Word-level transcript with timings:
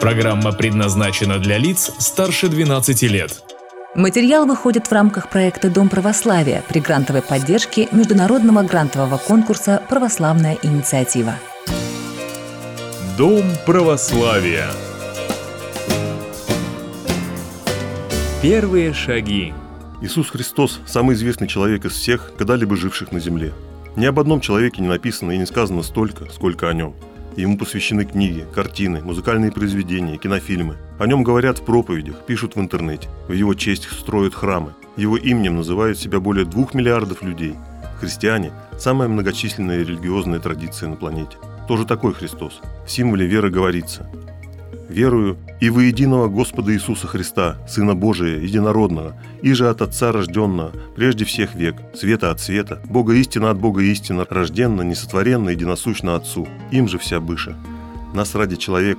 Программа 0.00 0.52
предназначена 0.52 1.40
для 1.40 1.58
лиц 1.58 1.90
старше 1.98 2.46
12 2.46 3.02
лет. 3.02 3.42
Материал 3.96 4.46
выходит 4.46 4.86
в 4.86 4.92
рамках 4.92 5.28
проекта 5.28 5.70
«Дом 5.70 5.88
православия» 5.88 6.62
при 6.68 6.78
грантовой 6.78 7.20
поддержке 7.20 7.88
Международного 7.90 8.62
грантового 8.62 9.16
конкурса 9.16 9.82
«Православная 9.88 10.56
инициатива». 10.62 11.34
Дом 13.16 13.42
православия. 13.66 14.68
Первые 18.40 18.92
шаги. 18.94 19.52
Иисус 20.00 20.30
Христос– 20.30 20.78
самый 20.86 21.16
известный 21.16 21.48
человек 21.48 21.84
из 21.84 21.94
всех, 21.94 22.34
когда-либо 22.38 22.76
живших 22.76 23.10
на 23.10 23.18
земле. 23.18 23.52
Ни 23.96 24.06
об 24.06 24.20
одном 24.20 24.40
человеке 24.40 24.80
не 24.80 24.86
написано 24.86 25.32
и 25.32 25.38
не 25.38 25.46
сказано 25.46 25.82
столько, 25.82 26.26
сколько 26.30 26.68
о 26.68 26.72
нем– 26.72 26.94
Ему 27.38 27.56
посвящены 27.56 28.04
книги, 28.04 28.44
картины, 28.52 29.00
музыкальные 29.00 29.52
произведения, 29.52 30.16
кинофильмы. 30.16 30.76
О 30.98 31.06
нем 31.06 31.22
говорят 31.22 31.58
в 31.58 31.64
проповедях, 31.64 32.26
пишут 32.26 32.56
в 32.56 32.60
интернете. 32.60 33.08
В 33.28 33.32
его 33.32 33.54
честь 33.54 33.88
строят 33.88 34.34
храмы. 34.34 34.74
Его 34.96 35.16
именем 35.16 35.54
называют 35.54 36.00
себя 36.00 36.18
более 36.18 36.44
двух 36.44 36.74
миллиардов 36.74 37.22
людей. 37.22 37.54
Христиане– 38.00 38.50
самая 38.76 39.08
многочисленная 39.08 39.78
религиозная 39.78 40.40
традиция 40.40 40.88
на 40.88 40.96
планете. 40.96 41.36
Тоже 41.68 41.84
такой 41.84 42.12
Христос. 42.12 42.60
В 42.84 42.90
символе 42.90 43.24
веры 43.24 43.50
говорится 43.50 44.10
верую 44.88 45.36
и 45.60 45.70
во 45.70 45.82
единого 45.82 46.28
Господа 46.28 46.72
Иисуса 46.74 47.06
Христа, 47.06 47.56
Сына 47.68 47.94
Божия, 47.94 48.38
единородного, 48.38 49.16
и 49.42 49.52
же 49.52 49.68
от 49.68 49.82
Отца 49.82 50.12
рожденного, 50.12 50.72
прежде 50.96 51.24
всех 51.24 51.54
век, 51.54 51.76
света 51.94 52.30
от 52.30 52.40
света, 52.40 52.80
Бога 52.84 53.14
истина 53.14 53.50
от 53.50 53.58
Бога 53.58 53.82
истина, 53.82 54.26
рожденно, 54.28 54.82
несотворенно, 54.82 55.50
единосущно 55.50 56.16
Отцу, 56.16 56.48
им 56.70 56.88
же 56.88 56.98
вся 56.98 57.20
быша. 57.20 57.56
Нас 58.14 58.34
ради 58.34 58.56
человек 58.56 58.98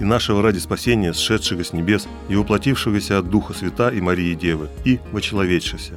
и 0.00 0.04
нашего 0.04 0.42
ради 0.42 0.58
спасения, 0.58 1.12
сшедшего 1.12 1.64
с 1.64 1.72
небес 1.72 2.08
и 2.28 2.36
воплотившегося 2.36 3.18
от 3.18 3.30
Духа 3.30 3.52
Свята 3.52 3.90
и 3.90 4.00
Марии 4.00 4.34
Девы, 4.34 4.68
и 4.84 5.00
вочеловечшися. 5.12 5.94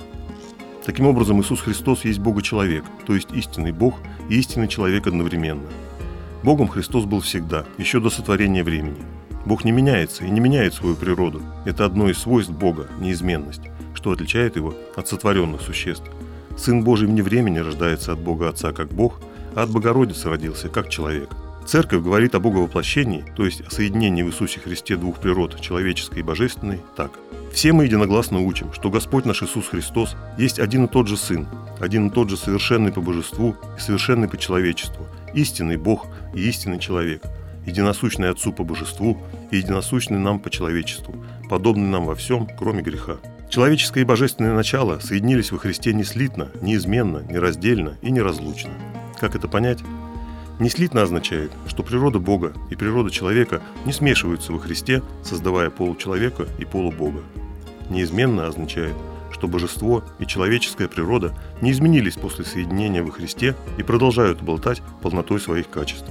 Таким 0.86 1.06
образом, 1.06 1.40
Иисус 1.42 1.62
Христос 1.62 2.06
есть 2.06 2.20
Бога-человек, 2.20 2.84
то 3.06 3.14
есть 3.14 3.32
истинный 3.34 3.72
Бог 3.72 4.00
и 4.30 4.40
истинный 4.40 4.68
человек 4.68 5.06
одновременно. 5.06 5.68
Богом 6.44 6.68
Христос 6.68 7.06
был 7.06 7.20
всегда, 7.20 7.66
еще 7.78 8.00
до 8.00 8.10
сотворения 8.10 8.64
времени– 8.64 8.98
Бог 9.46 9.66
не 9.66 9.72
меняется 9.72 10.24
и 10.24 10.30
не 10.30 10.40
меняет 10.40 10.74
свою 10.74 10.96
природу. 10.96 11.42
Это 11.66 11.86
одно 11.86 12.10
из 12.10 12.20
свойств 12.20 12.52
Бога– 12.52 12.88
неизменность, 13.00 13.62
что 13.96 14.12
отличает 14.12 14.56
его 14.56 14.74
от 14.96 15.08
сотворенных 15.08 15.62
существ. 15.62 16.06
Сын 16.58 16.84
Божий 16.84 17.08
вне 17.08 17.24
времени 17.24 17.60
рождается 17.60 18.14
от 18.14 18.20
Бога 18.20 18.50
Отца 18.50 18.72
как 18.72 18.90
Бог, 18.90 19.20
а 19.56 19.64
от 19.64 19.72
Богородицы 19.72 20.30
родился 20.30 20.70
как 20.70 20.90
человек. 20.90 21.30
Церковь 21.66 22.04
говорит 22.04 22.36
о 22.36 22.40
Боговоплощении, 22.40 23.24
то 23.36 23.46
есть 23.46 23.62
о 23.62 23.72
соединении 23.72 24.24
в 24.24 24.28
Иисусе 24.28 24.60
Христе 24.60 24.96
двух 24.96 25.20
природ, 25.20 25.60
человеческой 25.60 26.20
и 26.20 26.24
божественной, 26.24 26.80
так. 26.96 27.12
Все 27.54 27.74
мы 27.74 27.86
единогласно 27.86 28.40
учим, 28.40 28.72
что 28.74 28.90
Господь 28.90 29.26
наш 29.26 29.44
Иисус 29.44 29.68
Христос 29.68 30.16
есть 30.38 30.60
один 30.60 30.86
и 30.86 30.88
тот 30.88 31.08
же 31.08 31.18
Сын, 31.18 31.48
один 31.80 32.08
и 32.08 32.10
тот 32.10 32.30
же 32.30 32.38
совершенный 32.38 32.92
по 32.92 33.02
божеству 33.02 33.56
и 33.78 33.80
совершенный 33.80 34.28
по 34.28 34.38
человечеству, 34.38 35.08
истинный 35.34 35.78
Бог 35.78 36.08
и 36.34 36.42
истинный 36.42 36.80
человек– 36.80 37.24
единосущный 37.66 38.30
Отцу 38.30 38.54
по 38.54 38.64
божеству 38.64 39.18
и 39.52 39.58
единосущный 39.58 40.18
нам 40.18 40.40
по 40.40 40.50
человечеству, 40.50 41.16
подобный 41.50 41.88
нам 41.88 42.06
во 42.06 42.16
всем, 42.16 42.48
кроме 42.58 42.82
греха. 42.82 43.18
Человеческое 43.50 44.02
и 44.02 44.06
божественное 44.06 44.54
начало 44.54 45.00
соединились 45.00 45.52
во 45.52 45.58
Христе 45.58 45.94
неслитно, 45.94 46.50
неизменно, 46.62 47.24
нераздельно 47.30 47.98
и 48.02 48.10
неразлучно. 48.10 48.72
Как 49.20 49.36
это 49.36 49.48
понять? 49.48 49.80
Неслитно 50.60 51.02
означает, 51.02 51.52
что 51.68 51.84
природа 51.84 52.20
Бога 52.20 52.54
и 52.70 52.76
природа 52.76 53.10
человека 53.10 53.62
не 53.86 53.92
смешиваются 53.92 54.54
во 54.54 54.60
Христе, 54.60 55.02
создавая 55.24 55.70
получеловека 55.70 56.46
и 56.60 56.66
полубога. 56.66 57.22
Неизменно 57.90 58.48
означает, 58.48 58.96
что 59.32 59.48
божество 59.48 60.04
и 60.20 60.28
человеческая 60.28 60.88
природа 60.88 61.34
не 61.62 61.72
изменились 61.72 62.14
после 62.14 62.46
соединения 62.46 63.02
во 63.02 63.12
Христе 63.12 63.56
и 63.78 63.84
продолжают 63.84 64.42
обладать 64.42 64.82
полнотой 65.02 65.40
своих 65.40 65.70
качеств. 65.70 66.10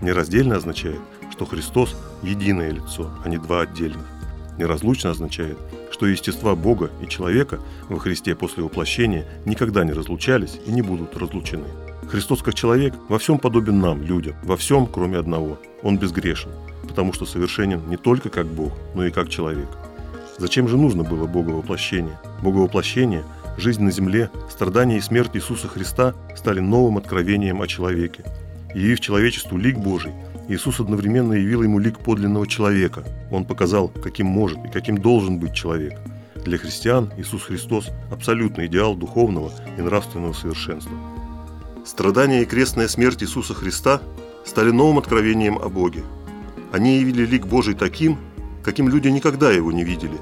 Нераздельно 0.00 0.56
означает, 0.56 1.00
что 1.30 1.46
Христос– 1.46 1.96
единое 2.22 2.70
лицо, 2.70 3.10
а 3.24 3.28
не 3.28 3.38
два 3.38 3.62
отдельных. 3.62 4.04
Неразлучно 4.58 5.10
означает, 5.10 5.58
что 5.90 6.06
естества 6.06 6.54
Бога 6.54 6.90
и 7.02 7.08
человека 7.08 7.60
во 7.88 7.98
Христе 7.98 8.34
после 8.34 8.62
воплощения 8.62 9.26
никогда 9.44 9.84
не 9.84 9.92
разлучались 9.92 10.58
и 10.66 10.70
не 10.70 10.82
будут 10.82 11.16
разлучены. 11.16 11.66
Христос 12.08 12.42
как 12.42 12.54
человек 12.54 12.94
во 13.08 13.18
всем 13.18 13.38
подобен 13.38 13.80
нам, 13.80 14.02
людям, 14.02 14.36
во 14.42 14.56
всем, 14.56 14.86
кроме 14.86 15.18
одного. 15.18 15.58
Он 15.82 15.98
безгрешен, 15.98 16.50
потому 16.86 17.12
что 17.12 17.26
совершенен 17.26 17.82
не 17.88 17.96
только 17.96 18.28
как 18.28 18.46
Бог, 18.46 18.72
но 18.94 19.04
и 19.06 19.10
как 19.10 19.28
человек. 19.28 19.68
Зачем 20.38 20.68
же 20.68 20.76
нужно 20.76 21.02
было 21.02 21.26
Бога 21.26 21.50
воплощение? 21.50 22.18
Бога 22.42 22.58
воплощение, 22.58 23.24
жизнь 23.56 23.82
на 23.82 23.90
земле, 23.90 24.30
страдания 24.50 24.98
и 24.98 25.00
смерть 25.00 25.30
Иисуса 25.34 25.66
Христа 25.68 26.14
стали 26.36 26.60
новым 26.60 26.98
откровением 26.98 27.62
о 27.62 27.66
человеке, 27.66 28.24
Явив 28.74 29.00
человечеству 29.00 29.56
лик 29.56 29.78
Божий, 29.78 30.12
Иисус 30.48 30.80
одновременно 30.80 31.32
явил 31.32 31.62
ему 31.62 31.78
лик 31.78 31.98
подлинного 31.98 32.46
человека. 32.46 33.04
Он 33.30 33.44
показал, 33.44 33.88
каким 33.88 34.26
может 34.26 34.58
и 34.64 34.68
каким 34.68 34.98
должен 34.98 35.38
быть 35.38 35.54
человек. 35.54 35.98
Для 36.44 36.58
христиан 36.58 37.10
Иисус 37.16 37.42
Христос– 37.42 37.88
абсолютный 38.12 38.66
идеал 38.66 38.94
духовного 38.94 39.50
и 39.76 39.80
нравственного 39.80 40.32
совершенства. 40.32 40.96
Страдания 41.84 42.42
и 42.42 42.46
крестная 42.46 42.88
смерть 42.88 43.22
Иисуса 43.22 43.54
Христа 43.54 44.00
стали 44.44 44.70
новым 44.70 44.98
откровением 44.98 45.58
о 45.58 45.68
Боге. 45.68 46.04
Они 46.72 46.98
явили 46.98 47.26
лик 47.26 47.46
Божий 47.46 47.74
таким, 47.74 48.18
каким 48.62 48.88
люди 48.88 49.08
никогда 49.08 49.50
его 49.50 49.72
не 49.72 49.84
видели. 49.84 50.18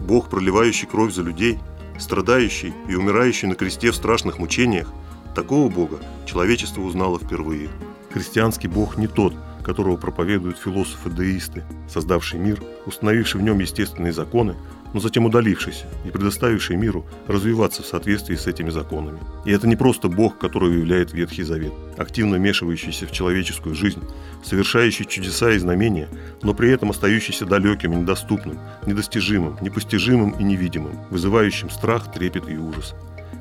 Бог, 0.00 0.30
проливающий 0.30 0.86
кровь 0.86 1.12
за 1.12 1.22
людей, 1.22 1.58
страдающий 1.98 2.72
и 2.88 2.94
умирающий 2.94 3.48
на 3.48 3.54
кресте 3.54 3.90
в 3.90 3.96
страшных 3.96 4.38
мучениях, 4.38 4.88
такого 5.34 5.68
Бога 5.68 5.98
человечество 6.26 6.82
узнало 6.82 7.18
впервые– 7.18 7.68
Христианский 8.10 8.68
Бог 8.68 8.96
не 8.96 9.06
тот, 9.06 9.34
которого 9.62 9.96
проповедуют 9.96 10.58
философы-деисты, 10.58 11.64
создавший 11.88 12.40
мир, 12.40 12.62
установивший 12.86 13.40
в 13.40 13.44
нем 13.44 13.58
естественные 13.58 14.14
законы, 14.14 14.56
но 14.94 15.00
затем 15.00 15.26
удалившийся 15.26 15.84
и 16.06 16.10
предоставивший 16.10 16.76
миру 16.76 17.04
развиваться 17.26 17.82
в 17.82 17.86
соответствии 17.86 18.36
с 18.36 18.46
этими 18.46 18.70
законами. 18.70 19.18
И 19.44 19.50
это 19.50 19.68
не 19.68 19.76
просто 19.76 20.08
Бог, 20.08 20.38
которого 20.38 20.72
являет 20.72 21.12
Ветхий 21.12 21.42
Завет, 21.42 21.74
активно 21.98 22.38
вмешивающийся 22.38 23.06
в 23.06 23.12
человеческую 23.12 23.74
жизнь, 23.74 24.02
совершающий 24.42 25.04
чудеса 25.04 25.50
и 25.50 25.58
знамения, 25.58 26.08
но 26.40 26.54
при 26.54 26.70
этом 26.70 26.88
остающийся 26.90 27.44
далеким 27.44 28.00
недоступным, 28.00 28.58
недостижимым, 28.86 29.58
непостижимым 29.60 30.30
и 30.30 30.42
невидимым, 30.42 30.98
вызывающим 31.10 31.68
страх, 31.68 32.10
трепет 32.10 32.48
и 32.48 32.56
ужас. 32.56 32.94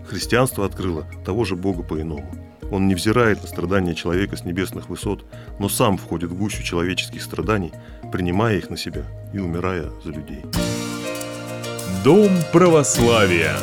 Христианство 0.07 0.66
открыло 0.66 1.06
того 1.25 1.44
же 1.45 1.56
Бога 1.56 1.84
по-иному– 1.84 2.34
он 2.72 2.88
не 2.88 2.95
взирает 2.95 3.41
на 3.41 3.47
страдания 3.47 3.95
человека 3.95 4.35
с 4.35 4.44
небесных 4.44 4.90
высот, 4.90 5.25
но 5.59 5.69
сам 5.69 5.97
входит 5.97 6.31
в 6.31 6.38
гущу 6.38 6.63
человеческих 6.63 7.23
страданий, 7.23 7.72
принимая 8.12 8.57
их 8.57 8.69
на 8.69 8.78
себя 8.78 9.03
и 9.34 9.40
умирая 9.40 9.90
за 10.03 10.12
людей. 10.12 10.44
Дом 12.03 12.29
православия. 12.51 13.56